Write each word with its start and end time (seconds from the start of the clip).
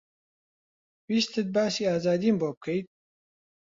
ویستت 1.09 1.47
باسی 1.55 1.83
ئازادیم 1.91 2.35
بۆ 2.41 2.49
بکەیت؟ 2.55 2.87